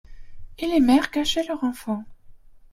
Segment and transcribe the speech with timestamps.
[0.57, 2.03] Et les mères cachaient leurs enfants.